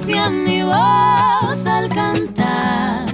[0.00, 3.06] Ensucian mi voz al cantar.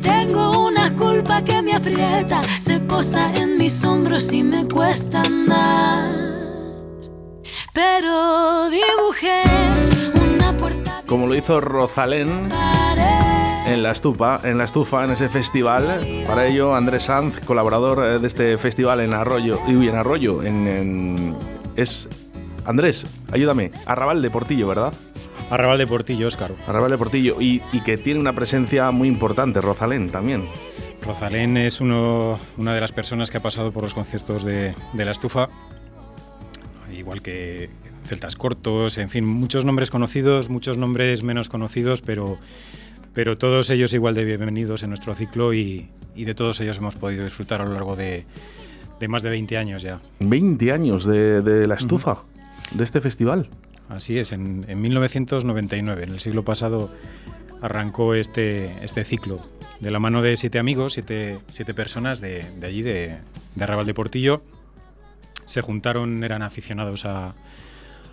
[0.00, 6.10] Tengo una culpa que me aprieta, se posa en mis hombros y me cuesta andar.
[7.74, 9.42] Pero dibujé
[10.34, 11.02] una puerta.
[11.06, 12.48] Como lo hizo Rosalén
[13.66, 16.24] en la estufa, en la estufa, en ese festival.
[16.26, 20.66] Para ello, Andrés Sanz, colaborador eh, de este festival en Arroyo, y en Arroyo, en,
[20.66, 21.36] en-
[21.76, 22.08] es
[22.66, 24.92] Andrés, ayúdame, Arrabal de Portillo, ¿verdad?
[25.50, 26.52] Arrabal de Portillo, Óscar.
[26.66, 30.44] Arrabal de Portillo y, y que tiene una presencia muy importante, Rosalén también.
[31.02, 35.04] Rosalén es uno, una de las personas que ha pasado por los conciertos de, de
[35.04, 35.48] la estufa,
[36.96, 37.68] igual que
[38.04, 42.38] Celtas Cortos, en fin, muchos nombres conocidos, muchos nombres menos conocidos, pero,
[43.12, 46.94] pero todos ellos igual de bienvenidos en nuestro ciclo y, y de todos ellos hemos
[46.94, 48.24] podido disfrutar a lo largo de,
[49.00, 49.98] de más de 20 años ya.
[50.20, 52.22] 20 años de, de la estufa,
[52.72, 53.48] de este festival.
[53.90, 56.90] Así es, en, en 1999, en el siglo pasado,
[57.60, 59.44] arrancó este, este ciclo
[59.80, 63.18] de la mano de siete amigos, siete, siete personas de, allí, de,
[63.56, 64.42] de Arrabal de Portillo.
[65.44, 67.34] Se juntaron, eran aficionados a,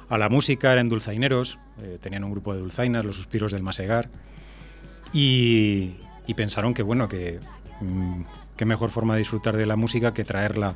[0.10, 4.10] a la música, eran dulzaineros, eh, tenían un grupo de dulzainas, los suspiros del Masegar,
[5.14, 5.94] y,
[6.36, 7.40] pensaron que, bueno, que
[7.82, 8.22] mm,
[8.58, 10.76] qué mejor forma de disfrutar de la música que traerla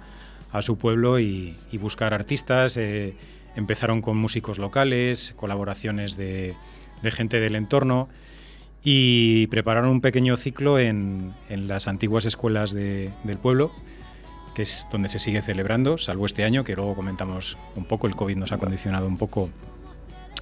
[0.52, 2.78] a su pueblo y, y buscar artistas.
[2.78, 3.16] eh,
[3.56, 6.56] empezaron con músicos locales, colaboraciones de,
[7.02, 8.10] de gente del entorno
[8.84, 13.72] y prepararon un pequeño ciclo en, en las antiguas escuelas de- del pueblo,
[14.56, 18.16] que es donde se sigue celebrando, salvo este año, que luego comentamos un poco, el
[18.16, 19.50] COVID nos ha condicionado un poco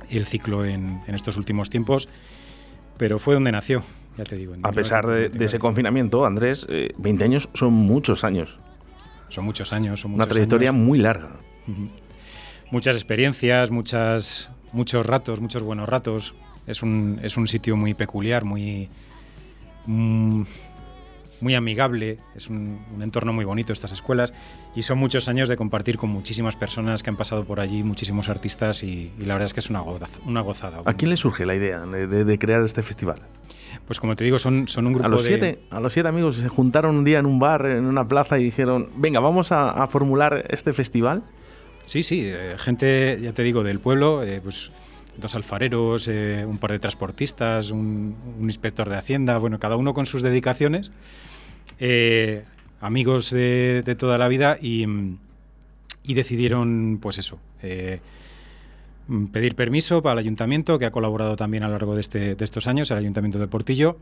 [0.09, 2.08] el ciclo en, en estos últimos tiempos,
[2.98, 3.84] pero fue donde nació,
[4.18, 4.56] ya te digo.
[4.64, 5.59] A pesar de, de ese 1999.
[5.59, 8.58] confinamiento, Andrés, eh, 20 años son muchos años.
[9.28, 10.81] Son muchos años, son Una muchos trayectoria años.
[10.84, 11.30] muy larga.
[11.68, 11.90] Ujú.
[12.72, 16.35] Muchas experiencias, muchas, muchos ratos, muchos buenos ratos.
[16.68, 18.90] Es un, es un sitio muy peculiar, muy,
[19.88, 20.44] mm,
[21.41, 24.34] muy amigable, es un, un entorno muy bonito estas escuelas
[24.75, 28.30] y son muchos años de compartir con muchísimas personas que han pasado por allí, muchísimos
[28.30, 30.81] artistas y, y la verdad es que es una, goza- una gozada.
[30.86, 33.22] ¿A quién le surge la idea de, de- de crear este festival?
[33.88, 35.28] Pues como te digo, son, son un grupo A los, de...
[35.30, 38.38] siete, a los siete amigos se juntaron un día en un bar, en una plaza
[38.38, 41.24] y dijeron, venga, vamos a, a formular este festival.
[41.84, 44.72] Sí, sí, eh, gente, ya te digo, del pueblo, eh, pues
[45.17, 50.06] dos alfareros, eh, un par de transportistas, un, inspector de Hacienda, bueno, cada uno con
[50.06, 50.91] sus dedicaciones,
[52.79, 54.85] amigos de, toda la vida y,
[56.06, 57.39] decidieron, pues eso,
[59.31, 62.45] pedir permiso para el ayuntamiento, que ha colaborado también a lo largo de, este- de
[62.45, 63.97] estos años, el ayuntamiento de Portillo,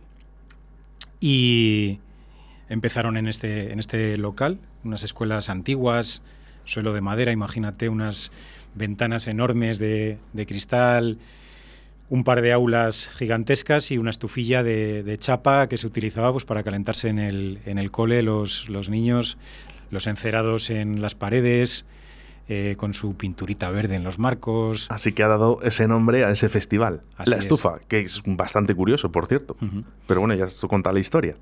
[1.19, 1.99] y
[2.69, 6.21] empezaron en este, en este local, unas escuelas antiguas,
[6.67, 8.31] suelo de madera, imagínate unas
[8.75, 11.17] ventanas enormes de, de cristal,
[12.09, 16.45] un par de aulas gigantescas y una estufilla de, de chapa que se utilizaba pues,
[16.45, 19.37] para calentarse en el, en el cole los, los niños,
[19.91, 21.85] los encerados en las paredes,
[22.49, 24.87] eh, con su pinturita verde en los marcos.
[24.89, 27.01] Así que ha dado ese nombre a ese festival.
[27.17, 27.41] Así la es.
[27.41, 29.57] estufa, que es bastante curioso, por cierto.
[30.07, 31.35] Pero bueno, ya os cuenta la historia.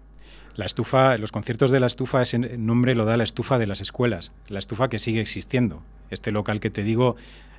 [0.55, 3.81] La estufa, los conciertos de la estufa, ese nombre lo da la estufa de las
[3.81, 5.83] escuelas, la estufa que sigue existiendo.
[6.09, 7.17] Este local que te digo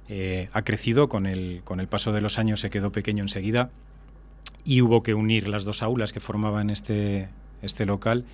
[0.09, 3.71] eh, ha crecido con el, con el paso de los años, se quedó pequeño enseguida
[4.65, 7.29] y hubo que unir las dos aulas que formaban este,
[7.61, 8.25] este local,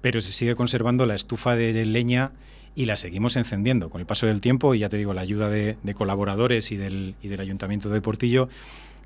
[0.00, 2.32] pero se sigue conservando la estufa de leña
[2.76, 5.48] y la seguimos encendiendo con el paso del tiempo y ya te digo, la ayuda
[5.48, 8.48] de, de colaboradores y del, y del Ayuntamiento de Portillo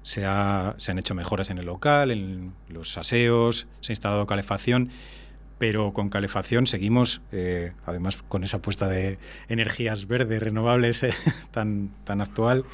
[0.02, 4.26] se, ha- se han hecho mejoras en el local, en los aseos, se ha instalado
[4.26, 4.90] calefacción,
[5.58, 9.18] pero con calefacción seguimos, eh, además con esa apuesta de
[9.48, 11.12] energías verdes, renovables eh,
[11.50, 12.64] tan, tan actual,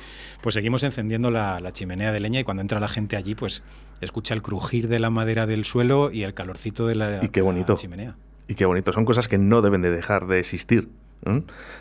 [0.43, 3.63] pues seguimos encendiendo la, la chimenea de leña y cuando entra la gente allí, pues
[4.03, 7.41] escucha el crujir de la madera del suelo y el calorcito de la, Y qué
[7.41, 7.77] la bonito.
[7.77, 8.17] chimenea.
[8.49, 10.91] Y qué bonito, son cosas que no deben de dejar de existir.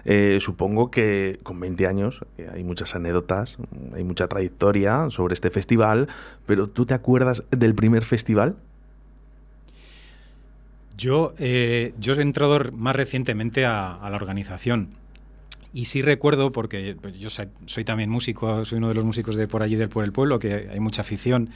[0.06, 0.38] ¿Eh?
[0.40, 3.58] Supongo que con 20 años eh, hay muchas anécdotas,
[3.94, 6.08] hay mucha trayectoria sobre este festival,
[6.46, 8.56] pero ¿tú te acuerdas del primer festival?
[10.98, 14.90] Yo, eh, yo he entrado más recientemente a, a la organización.
[15.74, 19.48] Y sí recuerdo, porque pues, yo soy, también músico, soy uno de los músicos de
[19.48, 21.50] por allí del por el pueblo, que hay mucha afición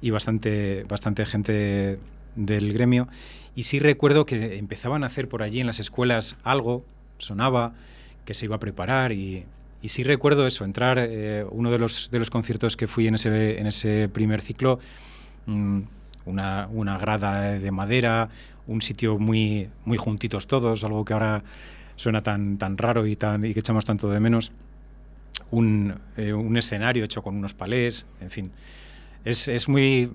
[0.00, 2.00] y bastante, bastante gente
[2.34, 3.06] del gremio.
[3.54, 6.84] Y sí recuerdo que empezaban a hacer por allí en las escuelas algo,
[7.22, 7.72] sonaba,
[8.24, 9.44] que se iba a preparar y,
[9.80, 13.16] y sí recuerdo eso, entrar, eh, uno de los, de los conciertos que fui en
[13.16, 14.78] ese, en ese primer ciclo,
[15.46, 15.80] mm,
[16.26, 18.28] una, una, grada de madera,
[18.68, 21.42] un sitio muy, muy juntitos todos, algo que ahora
[21.96, 24.52] suena tan, tan raro y, tan, y que echamos tanto de menos,
[25.50, 28.52] un, eh, un escenario hecho con unos palés, en fin.
[29.24, 30.10] Es, es muy,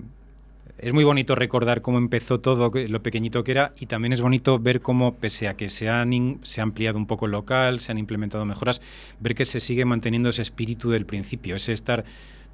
[0.78, 4.58] es muy bonito recordar cómo empezó todo, lo pequeñito que era, y también es bonito
[4.58, 7.90] ver cómo, pese a que se, han se ha ampliado un poco el local, se
[7.90, 8.80] han implementado mejoras,
[9.18, 12.04] ver que se sigue manteniendo ese espíritu del principio, ese estar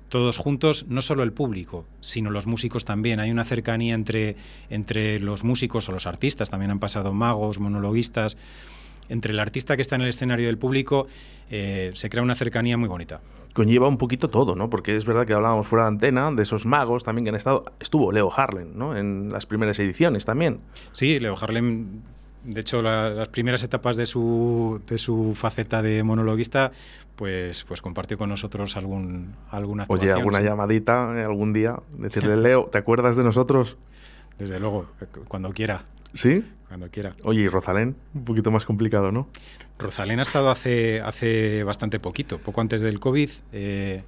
[0.08, 3.20] todos juntos, no solo el público, sino los músicos también.
[3.20, 4.36] Hay una cercanía entre,
[4.70, 8.36] entre los músicos o los artistas, también han pasado magos, monologuistas.
[9.08, 11.08] Entre el artista que está en el escenario y el público
[11.50, 13.20] eh, se crea una cercanía muy bonita
[13.54, 14.68] conlleva un poquito todo, ¿no?
[14.68, 17.64] Porque es verdad que hablábamos fuera de antena de esos magos también que han estado.
[17.80, 18.96] Estuvo Leo Harlem, ¿no?
[18.96, 20.60] En las primeras ediciones también.
[20.92, 22.02] Sí, Leo Harlem.
[22.42, 26.72] De hecho, las primeras etapas de su, de su faceta de monologuista,
[27.16, 32.66] pues, pues compartió con nosotros algún, alguna Oye, alguna llamadita eh, algún día, decirle, Leo,
[32.66, 33.78] ¿te acuerdas de nosotros?
[34.38, 34.88] Desde luego,
[35.28, 35.84] cuando quiera.
[36.12, 36.44] ¿Sí?
[36.74, 37.14] Cuando quiera.
[37.22, 39.28] Oye, y Rosalén, un poquito más complicado, ¿no?
[39.78, 44.02] Rosalén ha estado hace, hace bastante poquito, poco antes del COVID, eh,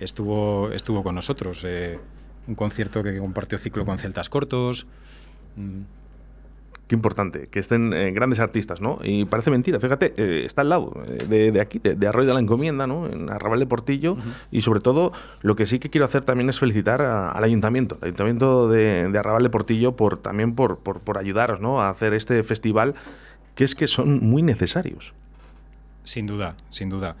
[0.00, 1.62] estuvo, estuvo con nosotros.
[1.64, 2.00] Eh,
[2.48, 4.88] un concierto que compartió ciclo con Celtas Cortos.
[5.54, 5.82] Mm.
[6.90, 8.98] Qué importante, que estén eh, grandes artistas, ¿no?
[9.04, 10.92] Y parece mentira, fíjate, está al lado
[11.28, 13.06] de, aquí, de, Arroyo de la Encomienda, ¿no?
[13.06, 14.16] En Arrabal de Portillo.
[14.50, 18.06] Y sobre todo, lo que sí que quiero hacer también es felicitar al ayuntamiento, al
[18.06, 21.80] ayuntamiento de, Arrabal de Portillo, por, también por, por, por ayudaros, ¿no?
[21.80, 22.96] A hacer este festival
[23.54, 25.14] que es que son muy necesarios.
[26.02, 27.14] Sin duda, sin duda.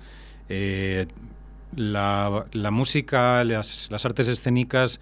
[0.48, 1.06] Eh,
[1.76, 4.98] la, música, las, artes escénicas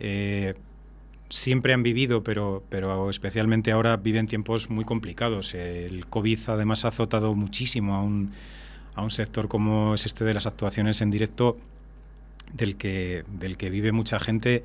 [0.00, 0.54] eh,
[1.32, 5.54] siempre han vivido, pero, pero especialmente ahora viven tiempos muy complicados.
[5.54, 8.32] El COVID además ha azotado muchísimo a un,
[8.94, 11.56] a un sector como es este de las actuaciones en directo,
[12.52, 14.62] del que, del que vive mucha gente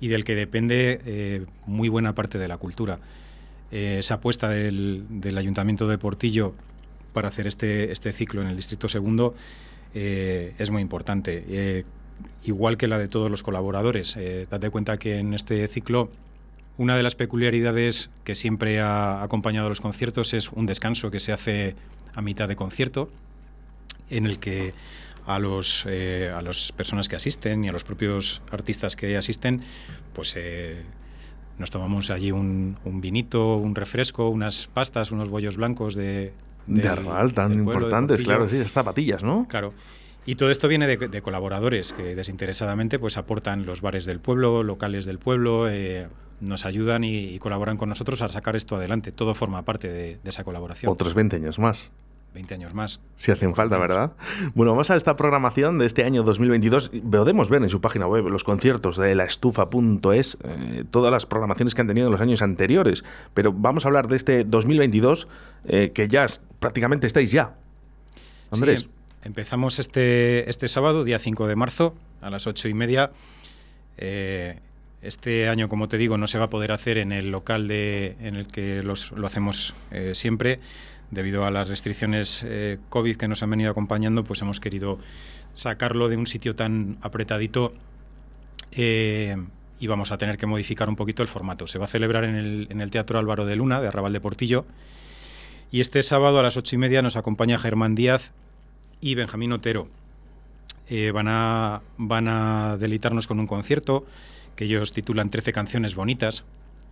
[0.00, 3.00] y del que depende eh, muy buena parte de la cultura.
[3.70, 5.04] Eh, esa apuesta del,
[5.36, 6.54] Ayuntamiento de Portillo
[7.12, 9.34] para hacer este, este ciclo en el Distrito Segundo
[9.92, 11.84] eh, es muy importante.
[12.24, 14.16] Eh, igual que la de todos los colaboradores.
[14.50, 16.10] date cuenta que en este ciclo
[16.76, 21.20] una de las peculiaridades que siempre ha acompañado a los conciertos es un descanso que
[21.20, 21.74] se hace
[22.14, 23.10] a mitad de concierto,
[24.10, 24.74] en el que
[25.26, 29.62] a, los, a las personas que asisten y a los propios artistas que asisten,
[30.14, 30.36] pues
[31.58, 36.32] nos tomamos allí un, vinito, un refresco, unas pastas, unos bollos blancos de...
[36.66, 39.46] De, Arrabal, tan importantes, claro, sí, estas zapatillas, ¿no?
[39.48, 39.72] Claro.
[40.28, 45.06] Y todo esto viene de, colaboradores que desinteresadamente pues aportan los bares del pueblo, locales
[45.06, 46.06] del pueblo, eh,
[46.42, 49.10] nos ayudan y, colaboran con nosotros a sacar esto adelante.
[49.10, 50.92] Todo forma parte de, de esa colaboración.
[50.92, 51.90] Otros 20 años más.
[52.34, 53.00] 20 años más.
[53.16, 54.12] Si hacen falta, ¿verdad?
[54.54, 56.90] Bueno, vamos a esta programación de este año 2022.
[57.10, 61.74] Podemos ver en su página web los conciertos de la estufa.es, eh, todas las programaciones
[61.74, 63.02] que han tenido en los años anteriores.
[63.32, 65.26] Pero vamos a hablar de este 2022,
[65.64, 66.26] eh, que ya
[66.58, 67.54] prácticamente estáis ya.
[68.50, 68.90] Andrés.
[69.24, 73.10] Empezamos este, este sábado, día 5 de marzo, a las 8 y media.
[73.96, 74.58] Eh,
[75.02, 78.16] este año, como te digo, no se va a poder hacer en el local de,
[78.20, 79.74] en el que lo hacemos
[80.12, 80.58] siempre
[81.10, 84.98] debido a las restricciones eh, COVID que nos han venido acompañando, pues hemos querido
[85.54, 87.72] sacarlo de un sitio tan apretadito
[88.72, 89.36] eh,
[89.80, 91.66] y vamos a tener que modificar un poquito el formato.
[91.66, 92.36] Se va a celebrar en
[92.80, 94.66] el, Teatro Álvaro de Luna, de Arrabal de Portillo,
[95.70, 98.32] y este sábado a las ocho y media nos acompaña Germán Díaz
[99.00, 99.88] y Benjamín Otero.
[100.88, 104.06] Eh, van, a, van a deleitarnos con un concierto
[104.56, 106.44] que ellos titulan Trece canciones bonitas.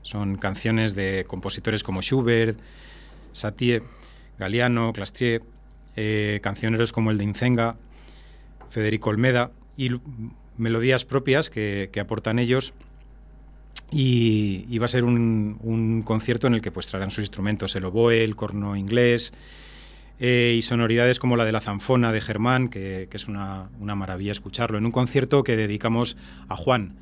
[0.02, 2.58] Son canciones de compositores como Schubert,
[3.32, 3.82] Satie,
[4.38, 5.42] Galeano, Clastrier,
[5.96, 7.76] eh, cancioneros como el de Incenga,
[8.70, 9.90] Federico Olmeda y
[10.58, 12.72] melodías propias que, aportan ellos.
[13.90, 18.22] Y, va a ser un, concierto en el que pues traerán sus instrumentos, el oboe,
[18.22, 19.32] el corno inglés
[20.18, 24.32] eh, y sonoridades como la de la zanfona de Germán, que, es una, una, maravilla
[24.32, 26.16] escucharlo, en un concierto que dedicamos
[26.48, 26.96] a Juan,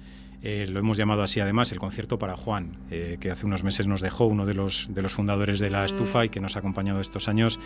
[0.47, 3.87] eh, lo hemos llamado así además, el concierto para Juan, eh, que hace unos meses
[3.87, 6.59] nos dejó uno de los, de los fundadores de la estufa y que nos ha
[6.59, 7.59] acompañado estos años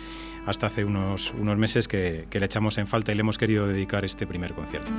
[0.45, 4.05] hasta hace unos, unos meses que le echamos en falta y le hemos querido dedicar
[4.05, 4.89] este primer concierto.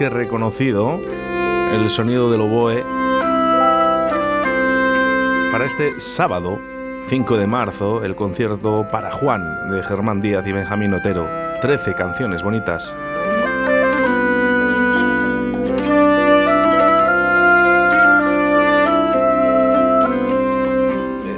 [0.00, 0.98] Que reconocido
[1.74, 2.82] el sonido del oboe
[5.52, 6.58] para este sábado
[7.06, 11.28] 5 de marzo el concierto para Juan de Germán Díaz y Benjamín Otero.
[11.60, 12.94] 13 canciones bonitas.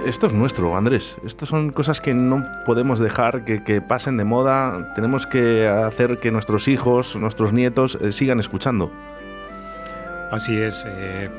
[0.06, 1.16] Esto es nuestro, Andrés.
[1.24, 4.92] Estas son cosas que no podemos dejar que, pasen de moda.
[4.94, 8.92] Tenemos que hacer que nuestros hijos, nuestros nietos eh, sigan escuchando.
[10.30, 10.84] Así es.
[10.86, 11.30] Eh,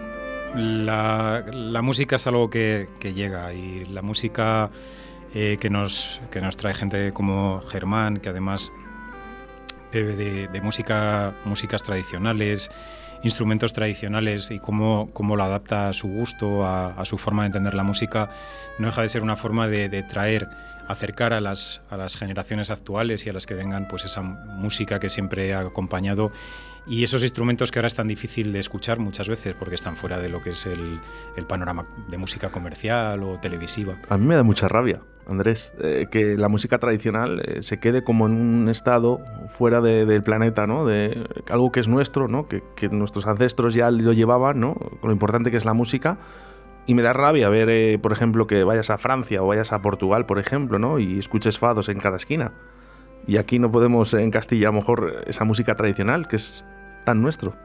[0.56, 4.70] la, música es algo que, llega y la música
[5.34, 8.72] eh, que, nos, que nos trae gente como Germán, que además
[9.92, 12.72] bebe de, música, músicas tradicionales,
[13.24, 17.74] instrumentos tradicionales y cómo, cómo lo adapta a su gusto, a, su forma de entender
[17.74, 18.30] la música,
[18.78, 20.50] no deja de ser una forma de, traer,
[20.88, 25.00] acercar a las, a las generaciones actuales y a las que vengan pues esa música
[25.00, 26.32] que siempre ha acompañado
[26.86, 30.20] y esos instrumentos que ahora es tan difícil de escuchar muchas veces porque están fuera
[30.20, 31.00] de lo que es el,
[31.36, 33.98] el panorama de música comercial o televisiva.
[34.10, 38.04] A mí me da mucha rabia, Andrés, eh, que la música tradicional eh, se quede
[38.04, 40.86] como en un estado fuera del planeta, ¿no?
[40.86, 42.48] De algo que es nuestro, ¿no?
[42.48, 44.76] Que, que, nuestros ancestros ya lo llevaban, ¿no?
[45.02, 46.18] Lo importante que es la música.
[46.86, 49.82] Y me da rabia ver, eh, por ejemplo, que vayas a Francia o vayas a
[49.82, 51.00] Portugal, por ejemplo, ¿no?
[51.00, 52.52] Y escuches fados en cada esquina.
[53.28, 56.66] Y aquí no podemos en Castilla a lo mejor esa música tradicional, que es
[57.06, 57.56] tan nuestro.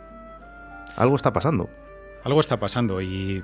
[0.97, 1.69] Algo está pasando.
[2.25, 3.43] Algo está pasando y,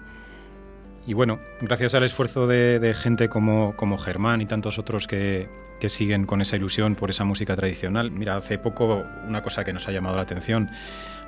[1.07, 5.49] y bueno, gracias al esfuerzo de, gente como, como, Germán y tantos otros que,
[5.81, 8.11] que, siguen con esa ilusión por esa música tradicional.
[8.11, 10.71] Mira, hace poco una cosa que nos ha llamado la atención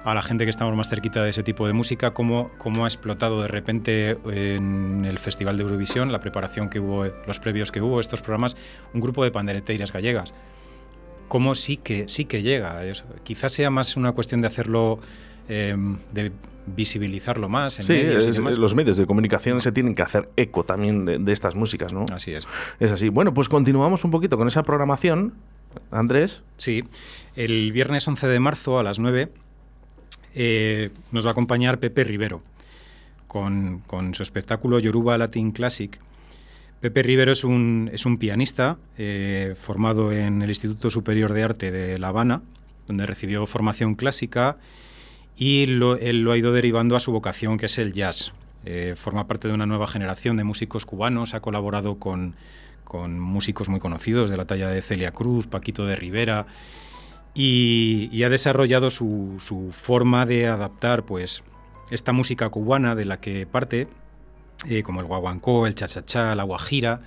[0.05, 2.89] a la gente que estamos más cerquita de ese tipo de música, cómo, cómo ha
[2.89, 7.81] explotado de repente en el Festival de Eurovisión, la preparación que hubo, los previos que
[7.81, 8.57] hubo, estos programas,
[8.95, 10.33] un grupo de pandereteiras gallegas
[11.29, 12.83] cómo sí que, sí que llega.
[13.25, 15.01] Quizás sea más una cuestión de hacerlo,
[15.49, 16.33] em, de
[16.67, 21.33] visibilizarlo más en medios los medios de comunicación se tienen que hacer eco también de,
[21.33, 22.07] estas músicas, ¿no?
[22.13, 22.47] Así es.
[22.81, 23.09] Es así.
[23.09, 25.35] Bueno, pues continuamos un poquito con esa programación.
[25.91, 26.43] Andrés.
[26.57, 26.85] Sí,
[27.37, 29.29] el viernes 11 de marzo a las 9
[30.35, 32.43] eh, nos va a acompañar Pepe Rivero
[33.27, 36.01] con, con su espectáculo Yoruba Latin Classic
[36.81, 41.71] Pepe Rivero es un, es un pianista eh, formado en el Instituto Superior de Arte
[41.71, 42.43] de La Habana,
[42.87, 44.59] donde recibió formación clásica
[45.37, 48.33] y él lo ha ido derivando a su vocación, que es el jazz.
[48.69, 52.35] Eh, forma parte de una nueva generación de músicos cubanos, ha colaborado con,
[52.93, 56.47] músicos muy conocidos de la talla de Celia Cruz, Paquito de Rivera,
[57.33, 61.45] y, ha desarrollado su, su, forma de adaptar pues,
[61.91, 63.87] esta música cubana de la que parte
[64.69, 67.03] eh, como el guaguancó, el chachachá, la guajira,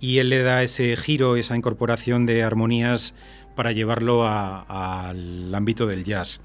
[0.00, 3.14] y él le da ese giro, esa incorporación de armonías
[3.56, 6.40] para llevarlo al ámbito del jazz.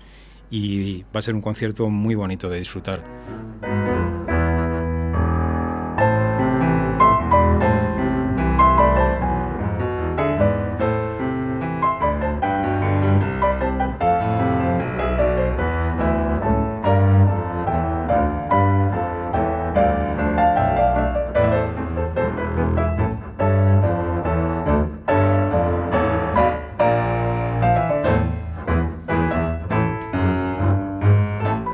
[0.49, 3.03] Y va a ser un concierto muy bonito de disfrutar.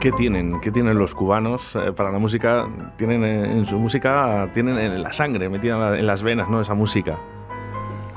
[0.09, 0.59] ¿Qué tienen?
[0.59, 2.67] ¿Qué tienen los cubanos eh, para la música?
[2.97, 6.59] Tienen eh, en su música, tienen en la sangre, metida en las venas, ¿no?
[6.59, 7.19] Esa música.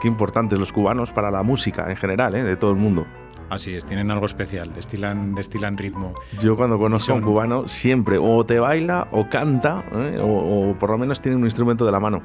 [0.00, 2.44] Qué importantes los cubanos para la música en general, ¿eh?
[2.44, 3.06] de todo el mundo.
[3.50, 6.14] Así es, tienen algo especial, destilan, destilan ritmo.
[6.40, 9.84] Yo cuando conozco a un cubano siempre o te baila o canta
[10.18, 12.22] o, o por lo menos tiene un instrumento de la mano.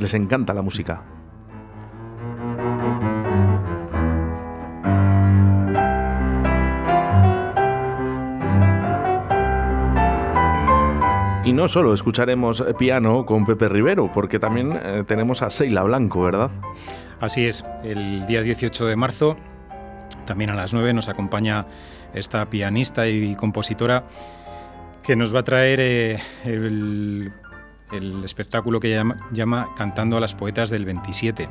[0.00, 1.04] Les encanta la música.
[11.56, 16.50] No solo escucharemos piano con Pepe Rivero, porque también eh, tenemos a Seila Blanco, ¿verdad?
[17.18, 19.36] Así es, el día 18 de marzo,
[20.26, 21.66] también a las 9, nos acompaña
[22.12, 24.04] esta pianista y compositora
[25.02, 27.32] que nos va a traer eh, el,
[28.22, 31.48] espectáculo que llama, Cantando a las Poetas del 27,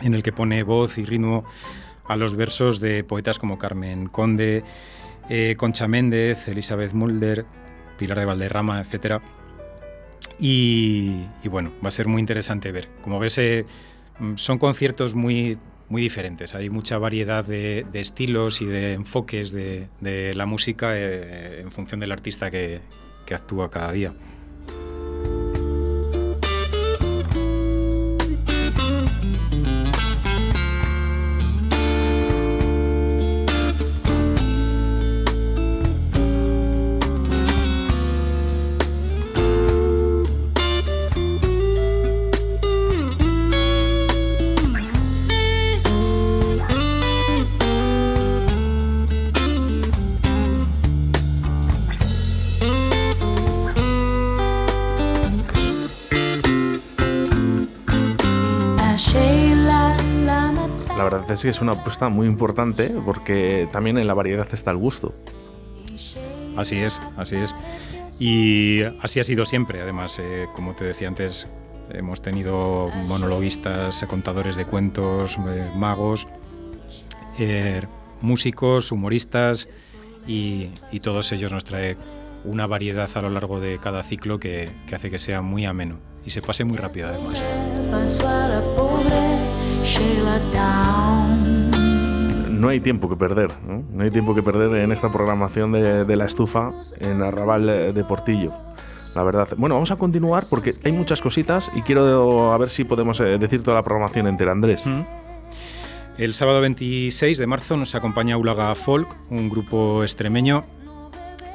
[0.00, 1.44] en el que pone voz y ritmo
[2.06, 4.64] a los versos de poetas como Carmen Conde,
[5.28, 7.44] eh, Concha Méndez, Elizabeth Mulder,
[7.98, 9.22] Pilar de Valderrama, etcétera.
[10.38, 12.88] Y, bueno, va a ser muy interesante ver.
[13.02, 13.64] Como ves, eh,
[14.34, 16.54] son conciertos muy, muy diferentes.
[16.54, 19.88] Hay mucha variedad de, estilos y de enfoques de,
[20.34, 22.80] la música eh, en función del artista que
[23.30, 24.14] actúa cada día.
[61.28, 65.14] Es que es una apuesta muy importante porque también en la variedad está el gusto.
[66.56, 67.54] Así es, así es.
[68.18, 69.82] Y así ha sido siempre.
[69.82, 71.46] Además, eh, como te decía antes,
[71.90, 76.26] hemos tenido monologuistas, contadores de cuentos, eh, magos,
[77.38, 77.82] eh,
[78.22, 79.68] músicos, humoristas
[80.26, 80.70] y,
[81.02, 81.96] todos ellos nos trae
[82.44, 86.30] una variedad a lo largo de cada ciclo que, hace que sea muy ameno y
[86.30, 87.44] se pase muy rápido además.
[92.50, 94.02] No hay tiempo que perder, ¿no?
[94.02, 98.52] hay tiempo que perder en esta programación de, la estufa en Arrabal de Portillo.
[99.14, 99.48] La verdad.
[99.56, 103.38] Bueno, vamos a continuar porque hay muchas cositas y quiero a ver si podemos eh,
[103.38, 104.84] decir toda la programación entera, Andrés.
[106.18, 110.64] El sábado 26 de marzo nos acompaña Ulaga Folk, un grupo extremeño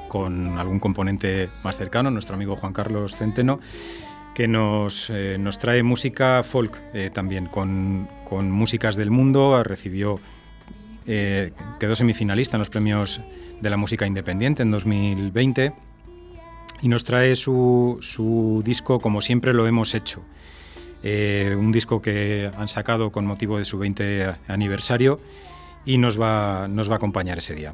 [0.07, 3.59] con algún componente más cercano, nuestro amigo Juan Carlos Centeno,
[4.33, 8.07] que nos, eh, nos trae música folk eh, también, con,
[8.51, 9.63] músicas del mundo.
[9.63, 10.19] Recibió,
[11.05, 13.21] eh, quedó semifinalista en los premios
[13.59, 15.73] de la música independiente en 2020
[16.81, 20.23] y nos trae su, su disco Como siempre lo hemos hecho.
[21.03, 25.19] Un disco que han sacado con motivo de su 20 aniversario
[25.83, 27.73] y nos va, nos va a acompañar ese día.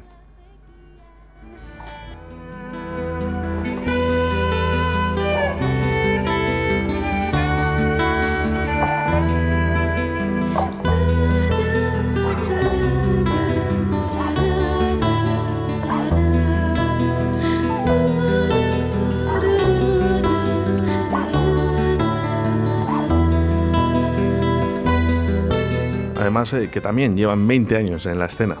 [26.38, 28.58] Eh, que también llevan 20 años en la escena,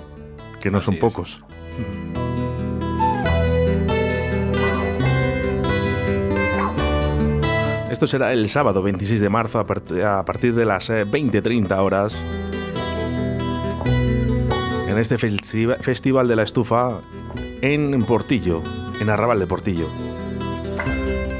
[0.60, 1.40] que no son pocos.
[7.88, 9.66] Esto será el sábado 26 de marzo a,
[10.24, 12.18] partir de las 20-30 eh, horas
[14.88, 17.00] en este Festival de la Estufa
[17.62, 18.60] en Portillo,
[19.00, 19.86] en Arrabal de Portillo.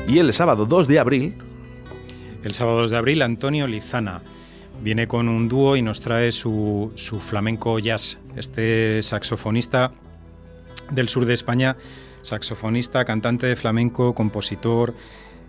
[0.06, 1.34] Y el sábado 2 de abril...
[2.44, 4.22] El sábado 2 de abril, Antonio Lizana
[4.80, 6.92] viene con un dúo y nos trae su,
[7.26, 8.18] flamenco jazz.
[8.36, 9.92] Este saxofonista
[10.90, 11.76] del sur de España,
[12.22, 14.94] saxofonista, cantante de flamenco, compositor,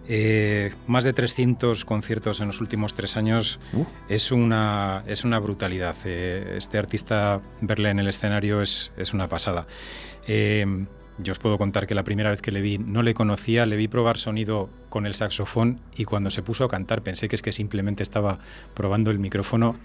[0.08, 3.86] eh, más de 300 conciertos en los últimos tres años uh.
[4.10, 5.96] es, una, es una brutalidad.
[6.06, 9.68] Eh, este artista, verle en el escenario es, es una pasada.
[10.28, 10.65] Eh,
[11.21, 13.75] yo os puedo contar que la primera vez que le vi no le conocía, le
[13.75, 17.41] vi probar sonido con el saxofón y cuando se puso a cantar pensé que es
[17.41, 18.39] que simplemente estaba
[18.73, 19.75] probando el micrófono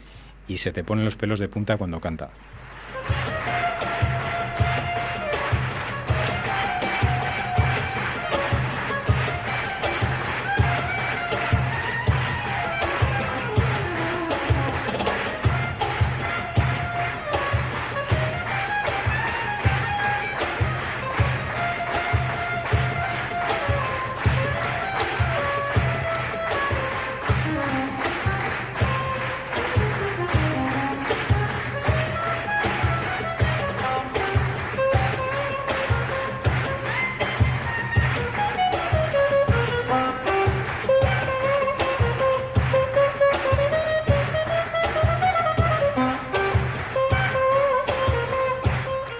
[0.46, 2.30] y se te ponen los pelos de punta cuando canta.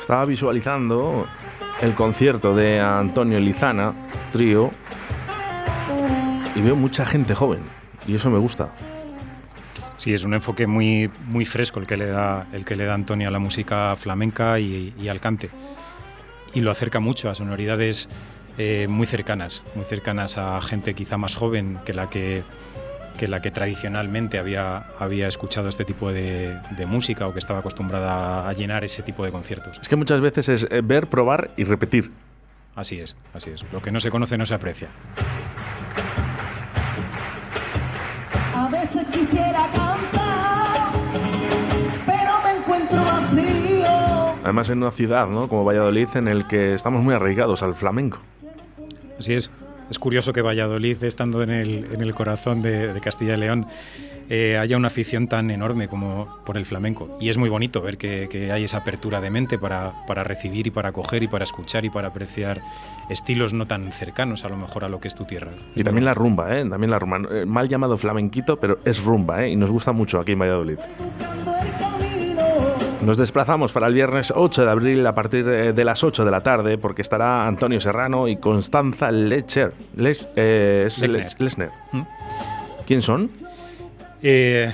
[0.04, 1.26] Estaba visualizando
[1.80, 3.94] el concierto de Antonio Lizana,
[4.34, 4.70] trío,
[6.54, 7.62] y veo mucha gente joven,
[8.06, 8.70] y eso me gusta.
[9.96, 12.92] Sí, es un enfoque muy, muy fresco el que, le da, el que le da
[12.92, 15.48] Antonio a la música flamenca y, al cante.
[16.52, 18.10] Y lo acerca mucho a sonoridades
[18.58, 22.42] eh, muy cercanas, muy cercanas a gente quizá más joven que la que
[23.16, 28.48] que la que tradicionalmente había, había escuchado este tipo de, música o que estaba acostumbrada
[28.48, 29.78] a llenar ese tipo de conciertos.
[29.80, 32.10] Es que muchas veces es eh, ver, probar y repetir.
[32.74, 33.64] Así es, así es.
[33.72, 34.88] Lo que no se conoce no se aprecia.
[38.54, 40.92] A veces quisiera cantar,
[42.04, 44.34] pero me encuentro vacío.
[44.42, 45.48] Además en una ciudad, ¿no?
[45.48, 48.18] Como Valladolid, en el que estamos muy arraigados al flamenco.
[49.18, 49.50] Así es.
[49.90, 53.66] Es curioso que Valladolid, estando en el, en el corazón de, Castilla y León,
[54.30, 57.18] eh, haya una afición tan enorme como por el flamenco.
[57.20, 60.70] Y es muy bonito ver que, hay esa apertura de mente para, para, recibir y
[60.70, 62.62] para coger y para escuchar y para apreciar
[63.10, 65.52] estilos no tan cercanos a lo mejor a lo que es tu tierra.
[65.74, 66.64] Y también la rumba, ¿eh?
[66.68, 67.18] También la rumba.
[67.30, 69.50] Eh, mal llamado flamenquito, pero es rumba, ¿eh?
[69.50, 70.78] Y nos gusta mucho aquí en Valladolid.
[73.04, 76.40] Nos desplazamos para el viernes 8 de abril a partir de las 8 de la
[76.40, 79.74] tarde porque estará Antonio Serrano y Constanza Lecher.
[80.36, 80.88] Eh,
[81.92, 82.00] ¿Mm?
[82.86, 83.30] ¿Quién son?
[84.22, 84.72] Eh,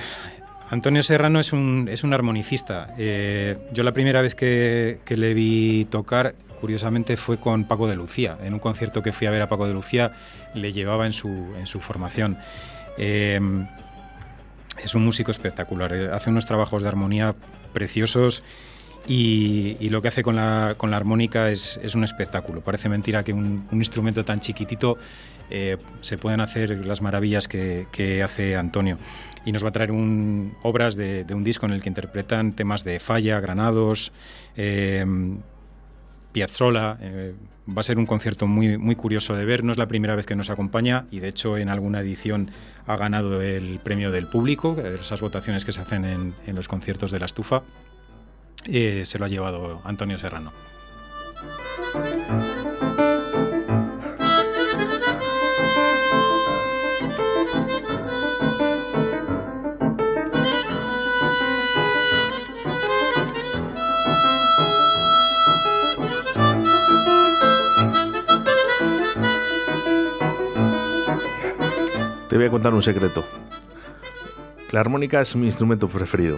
[0.69, 2.95] Antonio Serrano es un, es un armonicista.
[2.97, 8.37] Eh, yo la primera vez que, le vi tocar, curiosamente, fue con Paco de Lucía.
[8.41, 10.13] En un concierto que fui a ver a Paco de Lucía,
[10.53, 12.37] le llevaba en su, en su formación.
[12.97, 13.41] Eh,
[14.83, 17.35] es un músico espectacular, eh, hace unos trabajos de armonía
[17.73, 18.43] preciosos
[19.07, 22.61] y, lo que hace con la, con la armónica es, es, un espectáculo.
[22.61, 24.97] Parece mentira que un, instrumento tan chiquitito
[25.49, 28.97] eh, se puedan hacer las maravillas que, hace Antonio.
[29.43, 32.83] Y nos va a traer un, obras de, un disco en el que interpretan temas
[32.83, 34.11] de Falla, Granados.
[34.55, 35.03] Eh,
[37.67, 39.63] va a ser un concierto muy, muy curioso de ver.
[39.63, 42.51] No es la primera vez que nos acompaña y de hecho en alguna edición
[42.87, 47.19] ha ganado el premio del público, esas votaciones que se hacen en, los conciertos de
[47.19, 47.61] la estufa.
[48.65, 50.51] Eh, se lo ha llevado Antonio Serrano.
[72.31, 73.25] Te voy a contar un secreto.
[74.71, 76.37] La armónica es mi instrumento preferido.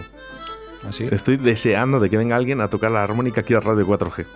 [0.98, 4.26] Estoy deseando de que venga alguien a tocar la armónica aquí a Radio 4G.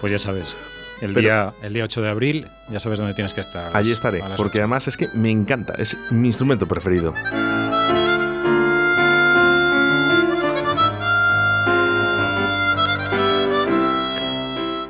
[0.00, 0.56] Pues ya sabes,
[1.00, 3.70] el, día, el día 8 de abril ya sabes dónde tienes que estar.
[3.76, 7.14] Allí estaré, porque además es que me encanta, es mi instrumento preferido.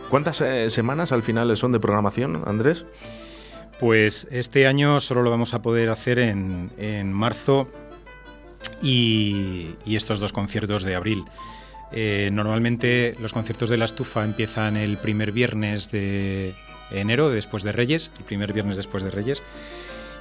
[0.08, 2.86] ¿Cuántas eh, semanas al final son de programación, Andrés?
[3.80, 7.66] Pues este año solo lo vamos a poder hacer en, en marzo
[8.82, 11.24] y, estos dos conciertos de abril.
[11.92, 16.54] Eh, normalmente los conciertos de la estufa empiezan el primer viernes de
[16.90, 19.42] enero, después de Reyes, el primer viernes después de Reyes,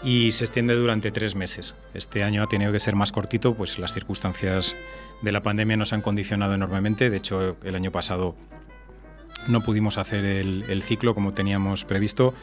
[0.04, 1.76] y se extiende durante tres meses.
[1.93, 4.76] Este año ha tenido que ser más cortito, pues las circunstancias
[5.22, 7.10] de la pandemia nos han condicionado enormemente.
[7.10, 8.36] De hecho, el año pasado
[9.48, 12.34] no pudimos hacer el, ciclo como teníamos previsto,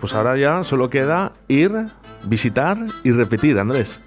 [0.00, 1.70] Pues ahora ya solo queda ir,
[2.24, 4.00] visitar y repetir, Andrés.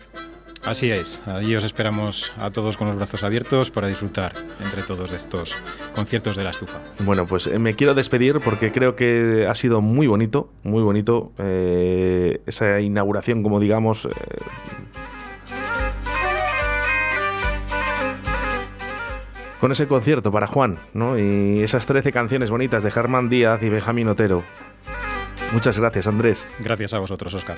[0.65, 5.11] Así es, allí os esperamos a todos con los brazos abiertos para disfrutar entre todos
[5.11, 5.55] de estos
[5.93, 6.81] conciertos de la estufa.
[6.99, 11.33] Bueno, pues eh, me quiero despedir porque creo que ha sido muy bonito, muy bonito
[11.37, 14.05] eh, esa inauguración, como digamos.
[14.05, 14.09] Eh,
[19.61, 21.17] con ese concierto para Juan, ¿no?
[21.19, 24.43] Y esas 13 canciones bonitas de Germán Díaz y Benjamín Otero.
[25.53, 26.47] Muchas gracias, Andrés.
[26.59, 27.57] Gracias a vosotros, Oscar.